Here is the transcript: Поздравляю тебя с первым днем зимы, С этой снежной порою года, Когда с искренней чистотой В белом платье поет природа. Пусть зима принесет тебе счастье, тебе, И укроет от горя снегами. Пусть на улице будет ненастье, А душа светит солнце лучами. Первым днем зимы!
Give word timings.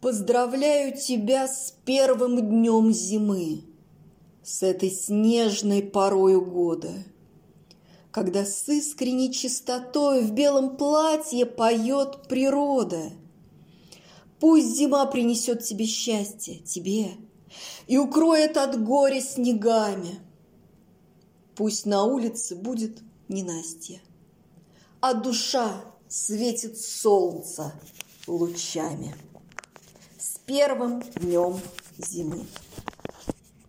Поздравляю 0.00 0.96
тебя 0.96 1.46
с 1.46 1.74
первым 1.84 2.40
днем 2.40 2.90
зимы, 2.90 3.64
С 4.42 4.62
этой 4.62 4.90
снежной 4.90 5.82
порою 5.82 6.42
года, 6.42 6.90
Когда 8.10 8.46
с 8.46 8.66
искренней 8.70 9.30
чистотой 9.30 10.22
В 10.22 10.32
белом 10.32 10.78
платье 10.78 11.44
поет 11.44 12.28
природа. 12.28 13.10
Пусть 14.38 14.74
зима 14.74 15.04
принесет 15.04 15.64
тебе 15.64 15.84
счастье, 15.84 16.60
тебе, 16.60 17.10
И 17.86 17.98
укроет 17.98 18.56
от 18.56 18.82
горя 18.82 19.20
снегами. 19.20 20.18
Пусть 21.54 21.84
на 21.84 22.04
улице 22.04 22.56
будет 22.56 23.02
ненастье, 23.28 24.00
А 25.02 25.12
душа 25.12 25.84
светит 26.08 26.78
солнце 26.80 27.74
лучами. 28.26 29.14
Первым 30.50 31.00
днем 31.14 31.60
зимы! 31.96 32.44